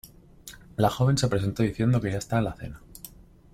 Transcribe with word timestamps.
La 0.77 0.89
joven 0.89 1.19
se 1.19 1.27
presentó 1.27 1.61
diciendo 1.61 2.01
que 2.01 2.09
ya 2.11 2.17
está 2.17 2.41
la 2.41 2.55
cena. 2.55 2.81